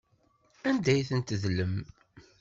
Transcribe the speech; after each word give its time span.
Anda 0.69 0.89
ay 0.93 1.03
ten-tedlem? 1.09 1.75